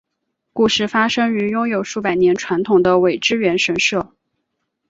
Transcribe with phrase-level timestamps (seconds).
[0.51, 4.15] 故事发生于拥有数百年传统的苇之原神社。